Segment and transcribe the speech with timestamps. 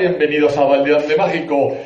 [0.00, 1.76] Bienvenidos a Valdeante Mágico.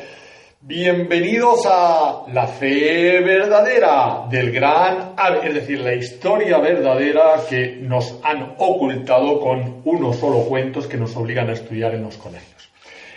[0.61, 8.55] Bienvenidos a la fe verdadera del gran, es decir, la historia verdadera que nos han
[8.57, 12.69] ocultado con unos solo cuentos que nos obligan a estudiar en los colegios.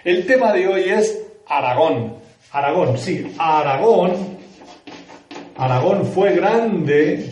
[0.02, 2.14] El tema de hoy es Aragón.
[2.50, 4.36] Aragón, sí, Aragón.
[5.56, 7.24] Aragón fue grande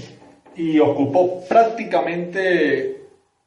[0.55, 2.96] y ocupó prácticamente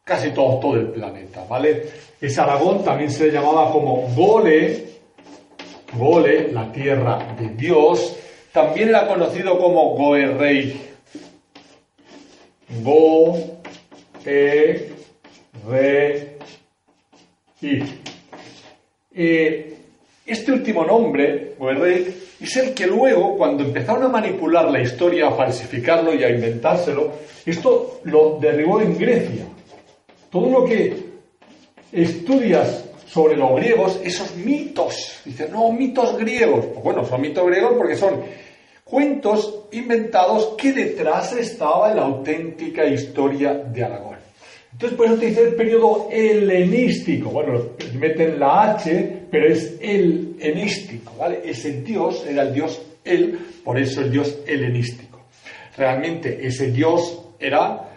[0.10, 1.84] casi todo, el planeta, ¿vale?
[2.20, 4.86] Ese Aragón también se le llamaba como Gole,
[5.94, 8.16] Gole, la tierra de Dios,
[8.52, 10.82] también era conocido como Goerrey.
[12.84, 13.38] Go,
[14.26, 14.90] E,
[15.68, 16.38] Re,
[20.26, 25.32] este último nombre, Goerrey, es el que luego, cuando empezaron a manipular la historia, a
[25.32, 27.12] falsificarlo y a inventárselo,
[27.46, 29.46] esto lo derribó en Grecia.
[30.30, 30.96] Todo lo que
[31.92, 36.66] estudias sobre los griegos, esos mitos, dicen, no, mitos griegos.
[36.68, 38.22] Pues bueno, son mitos griegos porque son
[38.84, 44.18] cuentos inventados que detrás estaba la auténtica historia de Aragón.
[44.72, 47.30] Entonces, por eso te dice el periodo helenístico.
[47.32, 47.62] Bueno,
[47.96, 51.42] meten la H, pero es el helenístico, ¿vale?
[51.44, 55.20] Ese dios era el dios El, por eso el dios helenístico.
[55.76, 57.89] Realmente ese dios era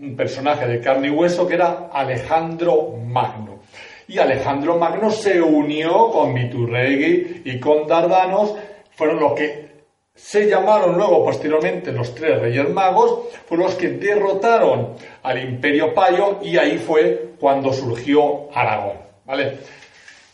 [0.00, 3.58] un personaje de carne y hueso que era Alejandro Magno.
[4.06, 8.54] Y Alejandro Magno se unió con Viturregui y con Dardanos,
[8.94, 9.68] fueron los que
[10.14, 16.38] se llamaron luego posteriormente los tres reyes magos, fueron los que derrotaron al imperio payo
[16.42, 18.96] y ahí fue cuando surgió Aragón.
[19.24, 19.58] ¿Vale?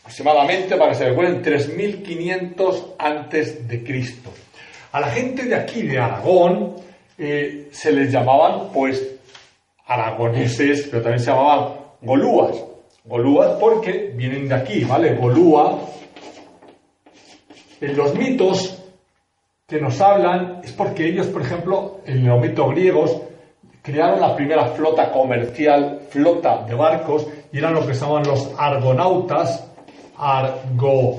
[0.01, 4.31] Aproximadamente, para que se recuerden, 3500 antes de Cristo.
[4.91, 6.75] A la gente de aquí, de Aragón,
[7.17, 9.14] eh, se les llamaban, pues,
[9.87, 12.63] aragoneses, pero también se llamaban golúas.
[13.03, 15.15] Golúas porque vienen de aquí, ¿vale?
[15.15, 15.79] Golúa.
[17.81, 18.83] En los mitos
[19.67, 23.21] que nos hablan es porque ellos, por ejemplo, en los mitos griegos,
[23.81, 28.51] crearon la primera flota comercial, flota de barcos, y eran lo que se llamaban los
[28.57, 29.71] argonautas,
[30.17, 31.15] argonautas.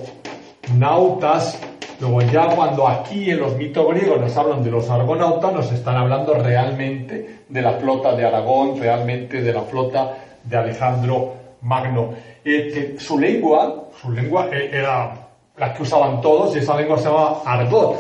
[2.01, 5.97] Luego ya cuando aquí en los mitos griegos nos hablan de los argonautas, nos están
[5.97, 10.13] hablando realmente de la flota de Aragón, realmente de la flota
[10.45, 12.11] de Alejandro Magno.
[12.45, 15.15] Que su lengua, su lengua eh, era
[15.57, 17.97] la que usaban todos, y esa lengua se llamaba argot.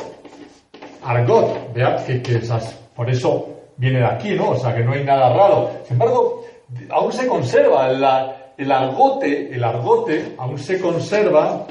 [1.04, 4.50] Argot, vean que, que esas, por eso viene de aquí, ¿no?
[4.50, 5.70] O sea que no hay nada raro.
[5.84, 6.44] Sin embargo,
[6.90, 11.66] aún se conserva la- el argote, el argote aún se conserva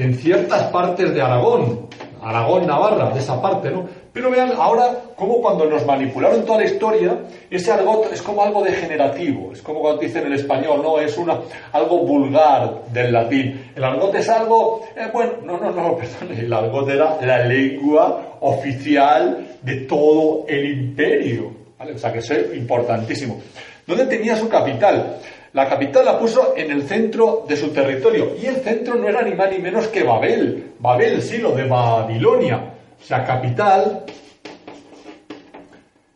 [0.00, 1.88] en ciertas partes de Aragón,
[2.22, 3.86] Aragón, Navarra, de esa parte, ¿no?
[4.12, 7.18] Pero vean ahora cómo cuando nos manipularon toda la historia,
[7.50, 11.16] ese argot es como algo degenerativo, es como cuando dicen en el español, no, es
[11.16, 11.38] una,
[11.72, 13.70] algo vulgar del latín.
[13.76, 18.38] El argot es algo, eh, bueno, no, no, no, perdón, el argot era la lengua
[18.40, 21.92] oficial de todo el imperio, ¿vale?
[21.92, 23.38] O sea que es importantísimo.
[23.86, 25.18] ¿Dónde tenía su capital?
[25.52, 28.36] La capital la puso en el centro de su territorio.
[28.40, 30.74] Y el centro no era ni más ni menos que Babel.
[30.78, 32.74] Babel, sí, lo de Babilonia.
[33.00, 34.04] O sea, capital.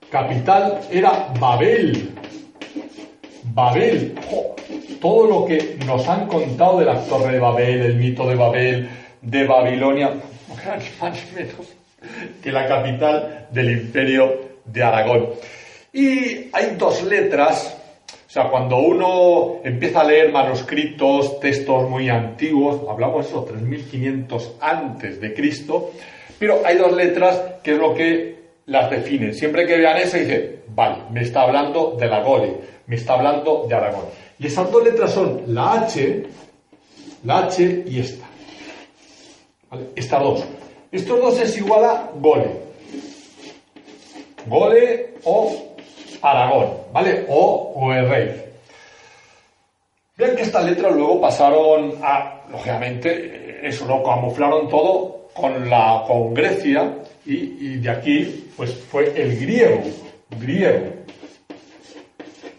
[0.09, 2.11] Capital era Babel.
[3.43, 4.15] Babel.
[5.01, 8.89] Todo lo que nos han contado de la Torre de Babel, el mito de Babel,
[9.21, 11.67] de Babilonia, ni más ni menos
[12.43, 15.31] que la capital del imperio de Aragón.
[15.93, 17.77] Y hay dos letras
[18.35, 25.21] sea, cuando uno empieza a leer manuscritos, textos muy antiguos, hablamos de eso, 3500 antes
[25.21, 25.93] de Cristo,
[26.37, 28.35] pero hay dos letras que es lo que
[28.67, 29.35] las definen.
[29.35, 32.57] Siempre que vean eso, dicen, vale, me está hablando de la Gole,
[32.89, 34.07] me está hablando de Aragón.
[34.41, 36.27] Y esas dos letras son la H,
[37.23, 38.27] la H y esta.
[39.71, 39.85] ¿Vale?
[39.95, 40.45] Estas dos.
[40.91, 42.51] Estos dos es igual a Gole.
[44.49, 45.74] Gole o
[46.25, 47.27] Aragón, ¿vale?
[47.29, 48.45] O Goerrey.
[50.17, 56.33] Vean que estas letras luego pasaron a, lógicamente, eso lo camuflaron todo con, la, con
[56.33, 56.95] Grecia
[57.27, 59.83] y, y de aquí pues fue el griego,
[60.41, 60.87] griego.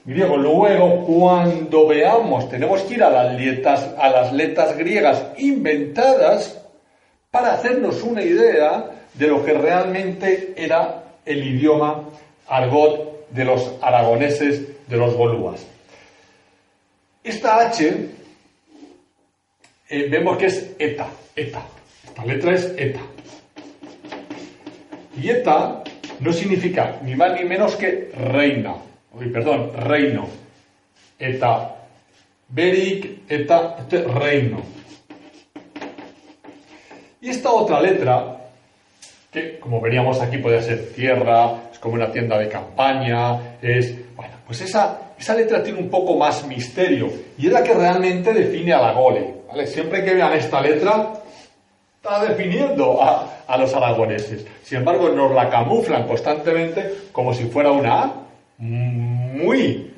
[0.03, 0.37] griego.
[0.37, 6.61] Luego, cuando veamos, tenemos que ir a las, letras, a las letras griegas inventadas
[7.31, 12.03] para hacernos una idea de lo que realmente era el idioma
[12.47, 15.65] argot de los aragoneses, de los bolúas.
[17.23, 18.09] Esta H
[19.89, 21.65] eh, vemos que es eta, eta.
[22.05, 23.01] Esta letra es eta.
[25.21, 25.83] Y eta
[26.19, 28.75] no significa ni más ni menos que reina.
[29.11, 30.27] Uy, perdón, reino.
[31.19, 31.75] Eta
[32.49, 34.61] berik, eta, este reino.
[37.21, 38.44] Y esta otra letra,
[39.35, 44.35] que como veríamos aquí puede ser tierra, es como una tienda de campaña, es, bueno,
[44.47, 48.73] pues esa, esa letra tiene un poco más misterio y es la que realmente define
[48.73, 49.35] a la gole.
[49.65, 51.13] Siempre que vean esta letra,
[51.97, 54.45] está definiendo a los aragoneses.
[54.63, 58.13] Sin embargo, nos la camuflan constantemente como si fuera una A.
[58.57, 59.91] Muy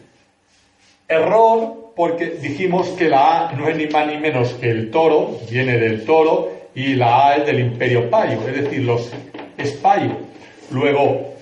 [1.08, 5.40] error, porque dijimos que la A no es ni más ni menos que el toro,
[5.50, 9.12] viene del toro, y la A es del imperio payo, es decir, los
[9.58, 9.82] es
[10.70, 11.34] Luego,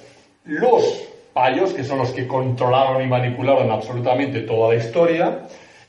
[0.46, 1.04] los
[1.34, 5.40] payos, que son los que controlaron y manipularon absolutamente toda la historia,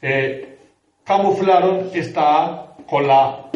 [0.03, 0.57] eh,
[1.05, 3.49] camuflaron esta A con la...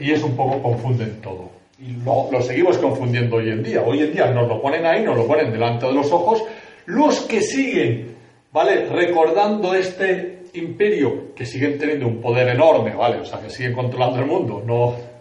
[0.00, 1.50] y es un poco confunden todo.
[1.78, 3.82] Y lo, lo, seguimos confundiendo hoy en día.
[3.86, 6.42] Hoy en día nos lo ponen ahí, nos lo ponen delante de los ojos.
[6.86, 8.16] Los que siguen,
[8.50, 8.86] ¿vale?
[8.86, 13.20] Recordando este imperio, que siguen teniendo un poder enorme, ¿vale?
[13.20, 14.62] O sea, que siguen controlando el mundo.
[14.66, 15.15] No,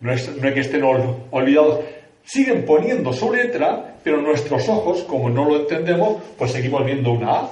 [0.00, 1.80] no, es, no es que estén olvidados.
[2.24, 7.32] Siguen poniendo su letra, pero nuestros ojos, como no lo entendemos, pues seguimos viendo una
[7.32, 7.50] A.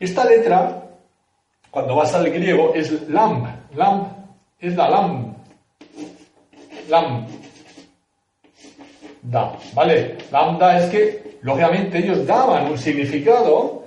[0.00, 0.82] Esta letra,
[1.70, 3.44] cuando vas al griego, es lam.
[3.74, 4.08] Lam
[4.60, 5.32] es la lam
[6.88, 7.28] lambda,
[9.74, 10.16] ¿vale?
[10.30, 13.84] Lambda es que, lógicamente, ellos daban un significado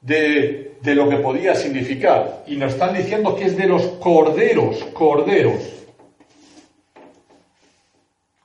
[0.00, 4.84] de, de lo que podía significar y nos están diciendo que es de los corderos,
[4.92, 5.77] corderos.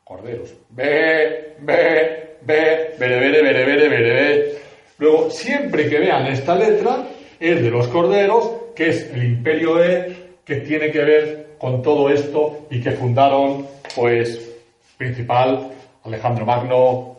[0.04, 0.54] Corderos.
[0.70, 4.56] Ve, ve, ve, bere, bere, bere, bere, bere,
[4.98, 7.08] Luego, siempre que vean esta letra,
[7.40, 10.16] es de los corderos, que es el imperio E,
[10.46, 13.66] que tiene que ver con todo esto y que fundaron,
[13.96, 14.52] pues,
[14.98, 15.72] principal,
[16.04, 17.18] Alejandro Magno,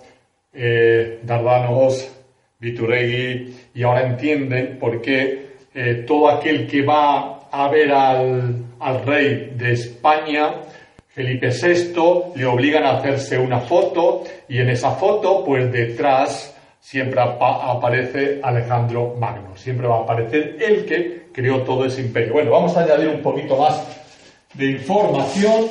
[0.53, 2.11] eh, Dardanos,
[2.59, 9.05] Vituregui, y ahora entienden por qué eh, todo aquel que va a ver al, al
[9.05, 10.55] rey de España,
[11.15, 17.21] Felipe VI, le obligan a hacerse una foto y en esa foto, pues detrás siempre
[17.21, 22.33] aparece Alejandro Magno, siempre va a aparecer el que creó todo ese imperio.
[22.33, 23.81] Bueno, vamos a añadir un poquito más
[24.55, 25.67] de información.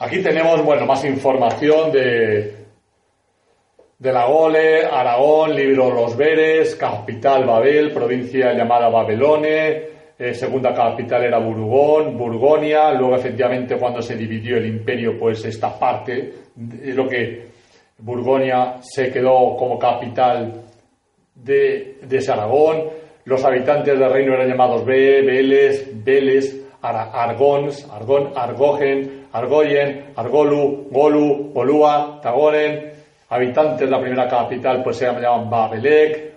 [0.00, 2.56] Aquí tenemos, bueno, más información de,
[4.00, 11.24] de la Gole, Aragón, libro Los Veres, capital Babel, provincia llamada Babelone, eh, segunda capital
[11.24, 16.32] era Burgón, Burgonia, luego efectivamente cuando se dividió el imperio, pues esta parte,
[16.82, 17.46] es lo que
[17.98, 20.62] Burgonia se quedó como capital
[21.34, 22.84] de, de Aragón,
[23.24, 31.52] los habitantes del reino eran llamados Be, Beles, Beles, Argons, Argón, Argogen, Argoyen, Argolu, Golu,
[31.54, 32.92] Olúa, Tagoren.
[33.30, 36.34] Habitantes de la primera capital pues se llamaban Babelec.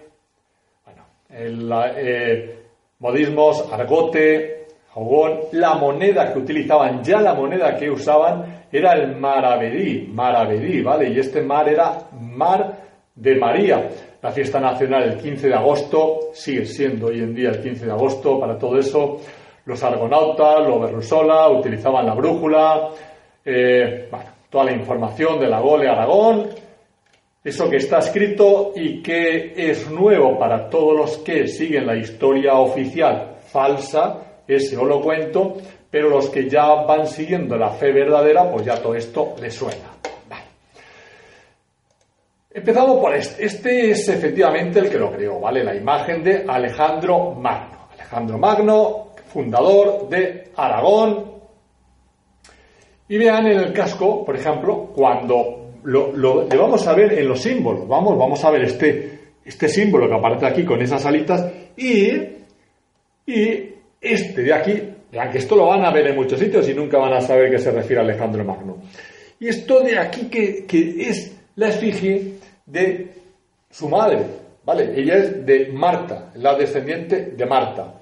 [0.85, 2.56] Bueno, el, eh,
[2.99, 5.39] modismos, Argote, Jogón.
[5.53, 11.09] La moneda que utilizaban, ya la moneda que usaban era el maravedí, maravedí, ¿vale?
[11.09, 12.77] Y este mar era mar
[13.15, 13.89] de María.
[14.21, 17.91] La fiesta nacional el 15 de agosto sigue siendo hoy en día el 15 de
[17.91, 19.21] agosto para todo eso.
[19.65, 22.89] Los argonautas, los berrusola, utilizaban la brújula,
[23.43, 26.47] eh, bueno, toda la información de la Gole Aragón,
[27.47, 32.55] eso que está escrito y que es nuevo para todos los que siguen la historia
[32.55, 35.55] oficial falsa, ese lo cuento,
[35.89, 39.93] pero los que ya van siguiendo la fe verdadera, pues ya todo esto les suena.
[42.53, 43.45] Empezamos por este.
[43.45, 45.63] Este es efectivamente el que lo creó, ¿vale?
[45.63, 47.87] La imagen de Alejandro Magno.
[47.93, 51.31] Alejandro Magno, fundador de Aragón.
[53.07, 55.56] Y vean en el casco, por ejemplo, cuando
[55.87, 57.87] lo, le vamos a ver en los símbolos.
[57.87, 62.11] Vamos, vamos a ver este, este símbolo que aparece aquí con esas alitas y,
[63.25, 63.69] y
[64.01, 64.73] este de aquí,
[65.31, 67.59] que esto lo van a ver en muchos sitios y nunca van a saber que
[67.59, 68.77] se refiere a Alejandro Magno.
[69.39, 72.33] Y esto de aquí que, que es la esfinge
[72.65, 73.07] de
[73.69, 74.25] su madre,
[74.65, 74.91] ¿vale?
[74.93, 77.93] Ella es de Marta, la descendiente de Marta.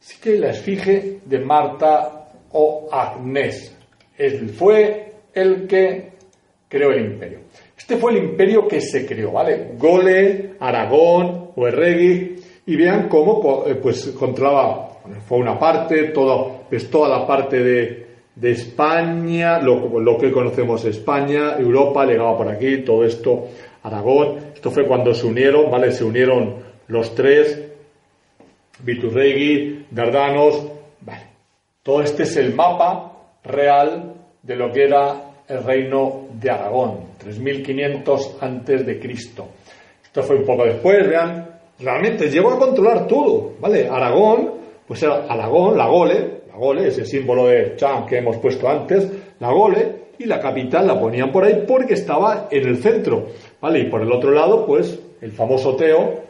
[0.00, 3.74] Así que la esfinge de Marta o Agnés.
[4.16, 6.15] Él fue el que
[6.68, 7.40] creó el imperio.
[7.76, 9.72] Este fue el imperio que se creó, ¿vale?
[9.78, 14.88] Gole, Aragón, Oerregui, y vean cómo eh, pues controlaba,
[15.26, 20.84] fue una parte, todo, pues toda la parte de, de España, lo, lo, que conocemos
[20.84, 23.46] España, Europa, llegaba por aquí, todo esto,
[23.82, 25.92] Aragón, esto fue cuando se unieron, ¿vale?
[25.92, 26.56] Se unieron
[26.88, 27.62] los tres,
[28.80, 30.66] Viturregui, Dardanos,
[31.00, 31.22] vale.
[31.82, 33.12] Todo este es el mapa
[33.44, 39.46] real de lo que era el reino de Aragón, 3500 antes de Cristo.
[40.02, 41.48] Esto fue un poco después, vean,
[41.78, 43.88] realmente llegó a controlar todo, ¿vale?
[43.88, 44.52] Aragón,
[44.86, 49.08] pues era Aragón, la Gole, la Gole, ese símbolo de Chan que hemos puesto antes,
[49.38, 53.28] la Gole, y la capital la ponían por ahí porque estaba en el centro,
[53.60, 53.80] ¿vale?
[53.80, 56.20] Y por el otro lado, pues, el famoso Teo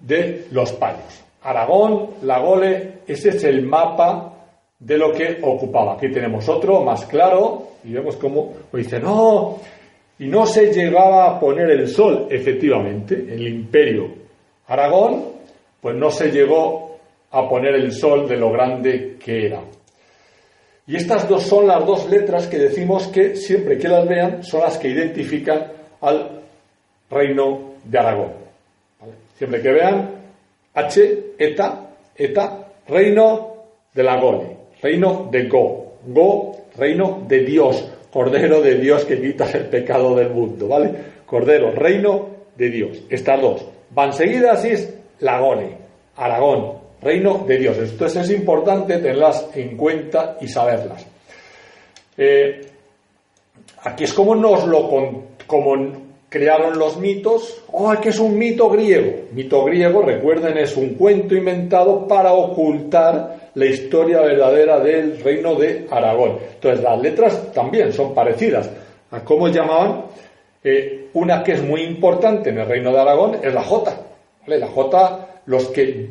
[0.00, 1.22] de los Payos.
[1.42, 4.41] Aragón, la Gole, ese es el mapa
[4.84, 5.94] de lo que ocupaba.
[5.94, 9.58] Aquí tenemos otro más claro y vemos cómo dice, no,
[10.18, 14.22] y no se llegaba a poner el sol, efectivamente, en el imperio
[14.66, 15.24] Aragón,
[15.80, 16.98] pues no se llegó
[17.30, 19.60] a poner el sol de lo grande que era.
[20.86, 24.60] Y estas dos son las dos letras que decimos que siempre que las vean son
[24.60, 26.40] las que identifican al
[27.10, 28.32] reino de Aragón.
[29.36, 30.10] Siempre que vean
[30.74, 33.52] H, eta, eta, reino
[33.94, 34.51] de Gole
[34.82, 35.92] reino de Go.
[36.06, 40.92] Go, reino de Dios, Cordero de Dios que quita el pecado del mundo, ¿vale?
[41.24, 43.02] Cordero, reino de Dios.
[43.08, 45.76] Estas dos van seguidas y es Lagone,
[46.16, 47.78] Aragón, reino de Dios.
[47.78, 51.06] Entonces es importante tenerlas en cuenta y saberlas.
[52.18, 52.60] Eh,
[53.84, 54.90] aquí es como nos lo
[55.46, 55.92] como
[56.28, 57.62] crearon los mitos.
[57.70, 59.28] Oh, que es un mito griego.
[59.32, 65.86] Mito griego, recuerden, es un cuento inventado para ocultar la historia verdadera del reino de
[65.90, 66.38] Aragón.
[66.54, 68.70] Entonces, las letras también son parecidas
[69.10, 70.06] a cómo llamaban.
[70.64, 73.96] Eh, una que es muy importante en el reino de Aragón es la J.
[74.46, 76.10] La J, los que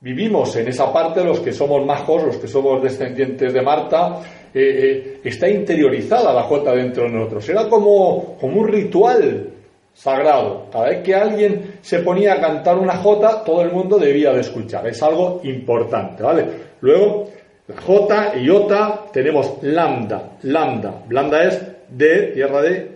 [0.00, 4.20] vivimos en esa parte, los que somos majos, los que somos descendientes de Marta,
[4.52, 7.48] eh, eh, está interiorizada la J dentro de nosotros.
[7.48, 9.48] Era como, como un ritual
[9.94, 10.66] sagrado.
[10.70, 14.40] Cada vez que alguien se ponía a cantar una J, todo el mundo debía de
[14.40, 14.86] escuchar.
[14.86, 16.71] Es algo importante, ¿vale?
[16.82, 17.30] Luego,
[17.74, 20.36] J y Iota tenemos lambda.
[20.42, 21.04] Lambda.
[21.08, 22.90] Lambda es de tierra de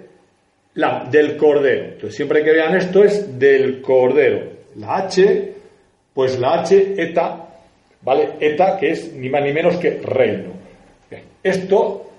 [0.74, 1.84] la, del cordero.
[1.84, 4.42] Entonces, siempre que vean esto es del cordero.
[4.76, 5.52] La H,
[6.12, 7.48] pues la H, eta,
[8.02, 8.30] ¿vale?
[8.40, 10.50] Eta, que es ni más ni menos que reino.
[11.42, 12.10] Esto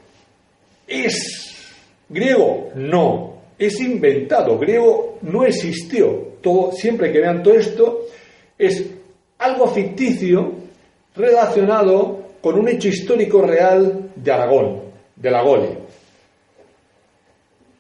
[0.88, 1.76] es
[2.08, 6.38] griego, no es inventado, griego no existió.
[6.42, 8.06] Todo, siempre que vean todo esto,
[8.58, 8.90] es
[9.40, 10.67] algo ficticio
[11.18, 14.82] relacionado con un hecho histórico real de Aragón,
[15.16, 15.78] de la Gole.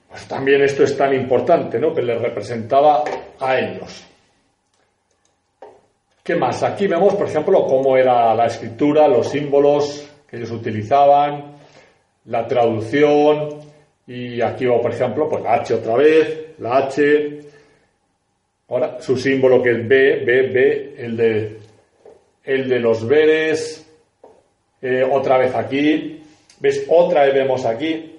[0.09, 1.93] Pues también esto es tan importante, ¿no?
[1.93, 3.03] Que les representaba
[3.39, 4.05] a ellos.
[6.23, 6.63] ¿Qué más?
[6.63, 11.55] Aquí vemos, por ejemplo, cómo era la escritura, los símbolos que ellos utilizaban,
[12.25, 13.61] la traducción,
[14.07, 17.39] y aquí va, por ejemplo, pues la H otra vez, la H.
[18.69, 21.56] Ahora, su símbolo que es B, B, B, el de,
[22.47, 23.85] el de los veres.
[24.81, 26.23] Eh, otra vez aquí.
[26.59, 26.85] ¿Ves?
[26.89, 28.15] Otra vez vemos aquí.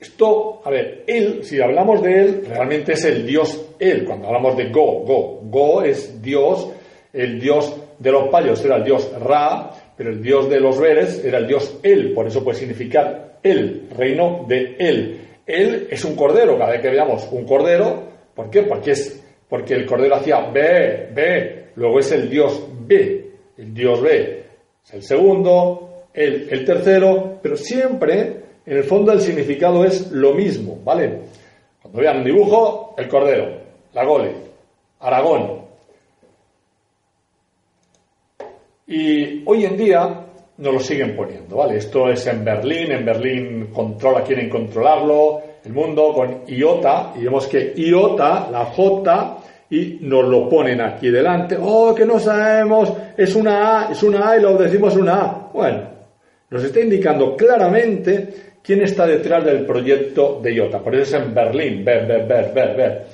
[0.00, 4.04] Esto, a ver, él, si hablamos de él, realmente es el dios él.
[4.04, 6.68] Cuando hablamos de Go, Go, Go es Dios,
[7.12, 11.22] el dios de los payos era el dios Ra, pero el dios de los veres
[11.22, 12.14] era el dios él.
[12.14, 15.20] Por eso puede significar el reino de Él.
[15.46, 18.62] Él es un cordero, cada vez que veamos un cordero, ¿por qué?
[18.62, 24.02] Porque, es, porque el cordero hacía B, B, luego es el Dios B, el Dios
[24.02, 24.44] B
[24.84, 30.34] es el segundo, el, el tercero, pero siempre, en el fondo, el significado es lo
[30.34, 31.20] mismo, ¿vale?
[31.80, 33.60] Cuando vean un dibujo, el cordero,
[33.92, 34.34] la gole,
[34.98, 35.60] Aragón.
[38.88, 40.26] Y hoy en día
[40.58, 41.76] nos lo siguen poniendo, ¿vale?
[41.76, 47.46] Esto es en Berlín, en Berlín controla, quieren controlarlo, el mundo con IOTA, y vemos
[47.46, 49.38] que IOTA, la J,
[49.70, 54.30] y nos lo ponen aquí delante, oh, que no sabemos, es una A, es una
[54.30, 55.50] A y lo decimos una A.
[55.52, 55.90] Bueno,
[56.50, 61.34] nos está indicando claramente quién está detrás del proyecto de IOTA, por eso es en
[61.34, 63.06] Berlín, ver, ver, ver, ver, ver.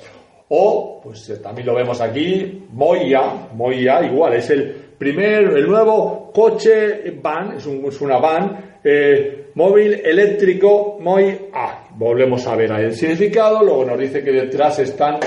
[0.49, 6.31] O, pues eh, también lo vemos aquí, Moya, Moya igual, es el Primero, el nuevo
[6.33, 7.67] coche van, es,
[8.01, 11.89] una van, eh, móvil eléctrico muy A.
[11.91, 15.19] Volvemos a ver ahí el significado, luego nos dice que detrás están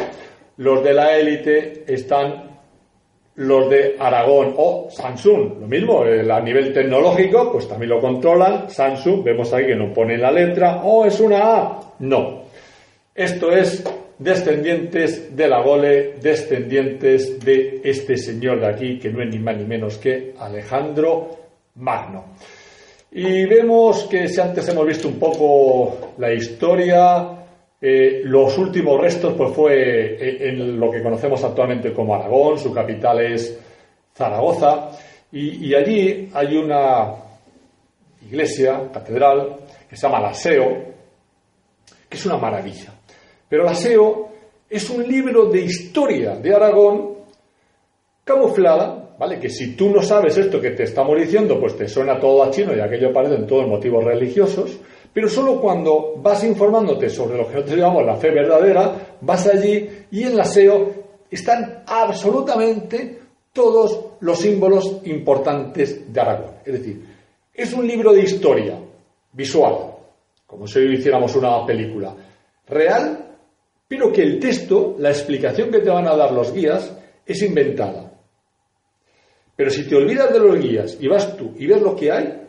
[0.61, 2.50] los de la élite, están
[3.37, 9.25] los de Aragón o Samsung, lo mismo, a nivel tecnológico, pues también lo controlan, Samsung,
[9.25, 12.43] vemos ahí que no pone la letra, oh, es una A, no.
[13.14, 13.83] Esto es
[14.19, 19.57] descendientes de la Gole, descendientes de este señor de aquí, que no es ni más
[19.57, 21.38] ni menos que Alejandro
[21.76, 22.35] Magno.
[23.12, 27.39] Y vemos que si antes hemos visto un poco la historia,
[27.82, 32.72] eh, los últimos restos pues fue eh, en lo que conocemos actualmente como Aragón, su
[32.72, 33.58] capital es
[34.14, 34.90] Zaragoza,
[35.32, 37.14] y, allí hay una
[38.26, 39.56] iglesia, catedral,
[39.88, 40.76] que se llama la SEO,
[42.08, 42.92] que es una maravilla.
[43.49, 44.28] Pero la SEO
[44.68, 47.14] es un libro de historia de Aragón
[48.25, 49.38] camuflada, ¿vale?
[49.38, 52.50] Que si tú no sabes esto que te estamos diciendo, pues te suena todo a
[52.50, 54.80] chino y aquello parecen todos motivos religiosos,
[55.12, 59.88] pero solo cuando vas informándote sobre lo que nosotros llamamos la fe verdadera, vas allí
[60.11, 60.93] y en la SEO
[61.31, 63.19] están absolutamente
[63.52, 66.55] todos los símbolos importantes de Aragón.
[66.64, 67.05] Es decir,
[67.52, 68.79] es un libro de historia
[69.33, 69.95] visual,
[70.47, 72.14] como si hiciéramos una película,
[72.69, 73.37] real,
[73.88, 78.12] pero que el texto, la explicación que te van a dar los guías, es inventada.
[79.57, 82.40] Pero si te olvidas de los guías y vas tú y ves lo que hay,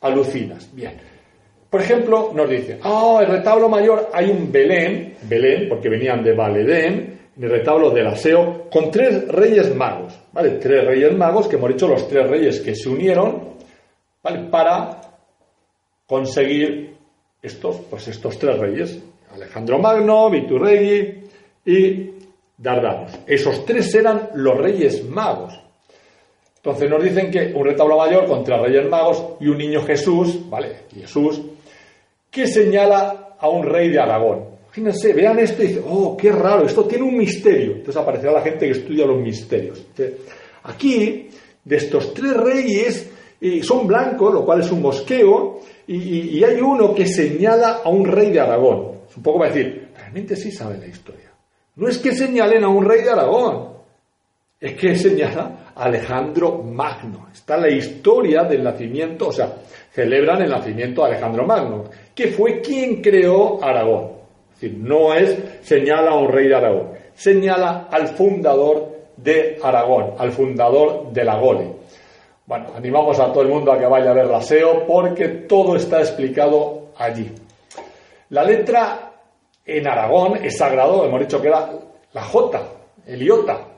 [0.00, 0.72] alucinas.
[0.72, 1.09] Bien.
[1.70, 6.34] Por ejemplo, nos dice, ah, el retablo mayor hay un Belén, Belén, porque venían de
[6.34, 10.50] Valedén, el retablo del aseo, con tres reyes magos, ¿vale?
[10.52, 13.54] Tres reyes magos, que hemos dicho los tres reyes que se unieron,
[14.20, 14.48] ¿vale?
[14.50, 15.00] Para
[16.06, 16.96] conseguir
[17.40, 19.00] estos, pues estos tres reyes,
[19.32, 21.22] Alejandro Magno, Viturregui
[21.64, 22.10] y
[22.58, 23.12] Dardanos.
[23.28, 25.58] Esos tres eran los reyes magos.
[26.56, 30.50] Entonces nos dicen que un retablo mayor con tres reyes magos y un niño Jesús,
[30.50, 30.80] ¿vale?
[30.92, 31.40] Jesús,
[32.30, 34.50] que señala a un rey de Aragón.
[34.70, 37.72] Fíjense, vean esto y dicen, oh, qué raro, esto tiene un misterio.
[37.72, 39.84] Entonces aparecerá la gente que estudia los misterios.
[40.62, 41.28] aquí,
[41.64, 43.10] de estos tres reyes,
[43.40, 47.88] eh, son blancos, lo cual es un mosqueo, y, y, hay uno que señala a
[47.88, 48.92] un rey de Aragón.
[49.08, 51.32] Es un poco para decir, realmente sí sabe la historia.
[51.74, 53.70] No es que señalen a un rey de Aragón,
[54.60, 57.28] es que señala Alejandro Magno.
[57.32, 59.54] Está la historia del nacimiento, o sea,
[59.90, 64.20] celebran el nacimiento de Alejandro Magno, que fue quien creó Aragón.
[64.52, 70.14] Es decir, no es señala a un rey de Aragón, señala al fundador de Aragón,
[70.18, 71.72] al fundador de la Gole.
[72.44, 75.76] Bueno, animamos a todo el mundo a que vaya a ver la SEO porque todo
[75.76, 77.32] está explicado allí.
[78.30, 79.12] La letra
[79.64, 81.70] en Aragón es sagrado, hemos dicho que era
[82.12, 82.62] la J,
[83.06, 83.69] el iota.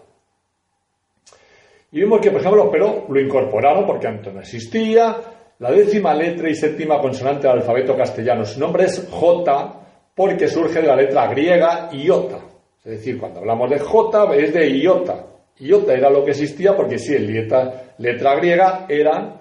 [1.92, 5.14] Y vemos que, por ejemplo, pero lo incorporaron porque antes no existía,
[5.59, 8.46] la décima letra y séptima consonante del alfabeto castellano.
[8.46, 9.81] Su nombre es J
[10.14, 12.38] porque surge de la letra griega iota.
[12.83, 15.26] Es decir, cuando hablamos de J es de iota.
[15.59, 19.35] Iota era lo que existía porque sí, el letra, letra griega eran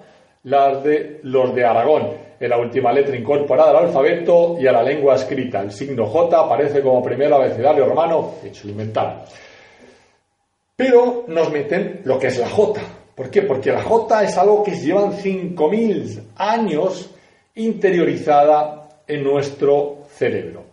[0.43, 2.09] las de los de Aragón.
[2.37, 5.61] En la última letra incorporada al alfabeto y a la lengua escrita.
[5.61, 9.23] El signo J aparece como primer abecedario romano, hecho inventado.
[10.81, 12.81] Pero nos meten lo que es la J.
[13.13, 13.43] ¿Por qué?
[13.43, 17.11] Porque la J es algo que llevan 5.000 años
[17.53, 20.63] interiorizada en nuestro cerebro.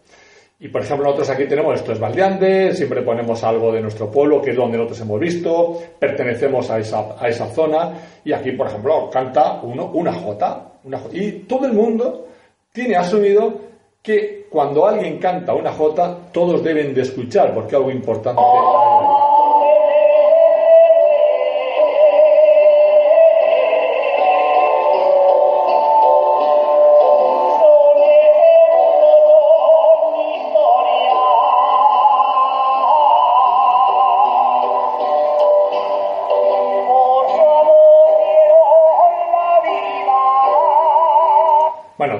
[0.60, 4.40] Y por ejemplo, nosotros aquí tenemos esto es Valdeande, siempre ponemos algo de nuestro pueblo,
[4.40, 7.92] que es donde nosotros hemos visto, pertenecemos a esa, a esa zona,
[8.24, 11.02] y aquí, por ejemplo, canta uno una J, una.
[11.12, 12.28] Y todo el mundo
[12.72, 13.60] tiene asumido
[14.02, 18.40] que cuando alguien canta una J, todos deben de escuchar, porque algo importante.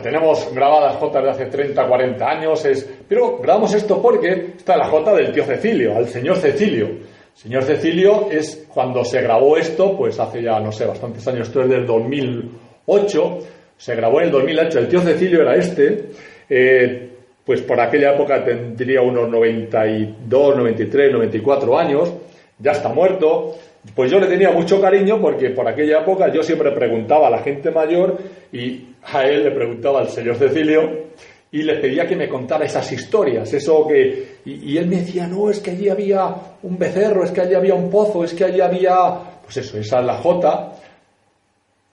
[0.03, 2.89] Tenemos grabadas J de hace 30, 40 años, es...
[3.09, 6.89] pero grabamos esto porque está la J del tío Cecilio, al señor Cecilio.
[7.35, 11.63] Señor Cecilio es cuando se grabó esto, pues hace ya, no sé, bastantes años, esto
[11.63, 13.39] es del 2008,
[13.77, 16.07] se grabó en el 2008, el tío Cecilio era este,
[16.49, 17.11] eh,
[17.45, 22.13] pues por aquella época tendría unos 92, 93, 94 años,
[22.59, 23.55] ya está muerto,
[23.95, 27.39] pues yo le tenía mucho cariño porque por aquella época yo siempre preguntaba a la
[27.39, 28.19] gente mayor
[28.53, 31.09] y a él le preguntaba al señor Cecilio
[31.51, 34.39] y le pedía que me contara esas historias, eso que...
[34.45, 37.75] Y, él me decía, no, es que allí había un becerro, es que allí había
[37.75, 38.97] un pozo, es que allí había...
[39.43, 40.73] Pues eso, esa es la J.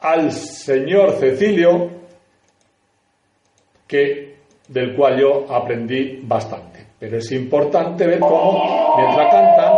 [0.01, 1.89] Al señor Cecilio,
[3.87, 4.35] que,
[4.67, 6.85] del cual yo aprendí bastante.
[6.99, 9.73] Pero es importante ver cómo, mientras cantan,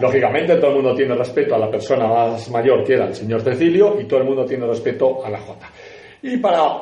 [0.00, 3.42] Lógicamente todo el mundo tiene respeto a la persona más mayor que era el señor
[3.42, 5.68] Cecilio y todo el mundo tiene respeto a la Jota.
[6.22, 6.80] Y para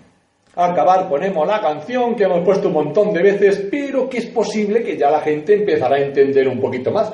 [0.54, 4.82] acabar ponemos la canción que hemos puesto un montón de veces, pero que es posible
[4.82, 7.12] que ya la gente empezará a entender un poquito más.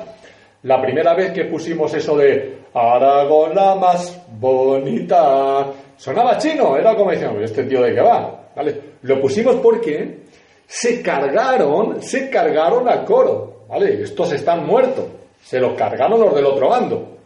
[0.63, 7.11] La primera vez que pusimos eso de Aragón la más bonita, sonaba chino, era como
[7.11, 8.81] decíamos, este tío de qué va, ¿vale?
[9.03, 10.19] Lo pusimos porque
[10.65, 14.03] se cargaron, se cargaron al coro, ¿vale?
[14.03, 15.05] Estos están muertos,
[15.41, 17.17] se los cargaron los del otro bando.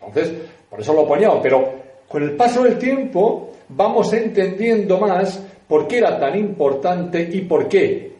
[0.00, 0.32] Entonces,
[0.68, 1.74] por eso lo poníamos, pero
[2.08, 7.68] con el paso del tiempo vamos entendiendo más por qué era tan importante y por
[7.68, 8.12] qué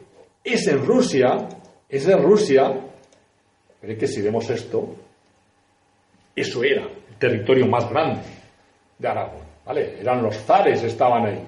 [0.42, 1.48] es en Rusia,
[1.88, 2.72] es en Rusia,
[3.80, 4.94] pero que si vemos esto,
[6.34, 8.20] eso era el territorio más grande
[8.98, 10.00] de Aragón, ¿vale?
[10.00, 11.42] Eran los zares, estaban ahí.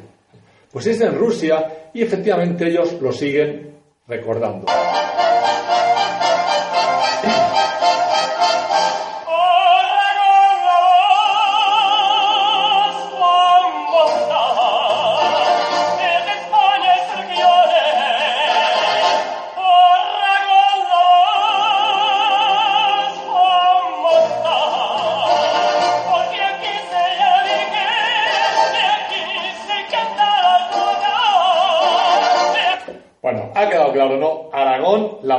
[0.71, 3.75] Pues es en Rusia y efectivamente ellos lo siguen
[4.07, 4.67] recordando.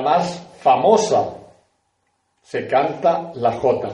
[0.10, 1.36] Más famosa.
[2.42, 3.90] Se canta la Jota.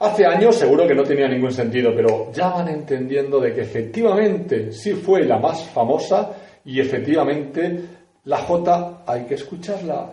[0.00, 4.72] Hace años seguro que no tenía ningún sentido, pero ya van entendiendo de que efectivamente
[4.72, 6.30] sí fue la más famosa
[6.64, 7.84] y efectivamente
[8.24, 10.10] la Jota hay que escucharla.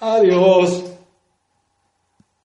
[0.00, 0.84] Adiós.